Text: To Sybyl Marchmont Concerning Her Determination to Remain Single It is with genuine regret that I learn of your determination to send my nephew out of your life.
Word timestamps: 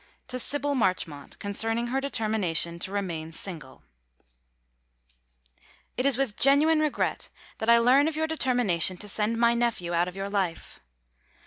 To 0.29 0.39
Sybyl 0.39 0.73
Marchmont 0.73 1.37
Concerning 1.37 1.89
Her 1.89 2.01
Determination 2.01 2.79
to 2.79 2.91
Remain 2.91 3.31
Single 3.31 3.83
It 5.95 6.07
is 6.07 6.17
with 6.17 6.35
genuine 6.35 6.79
regret 6.79 7.29
that 7.59 7.69
I 7.69 7.77
learn 7.77 8.07
of 8.07 8.15
your 8.15 8.25
determination 8.25 8.97
to 8.97 9.07
send 9.07 9.37
my 9.37 9.53
nephew 9.53 9.93
out 9.93 10.07
of 10.07 10.15
your 10.15 10.27
life. 10.27 10.79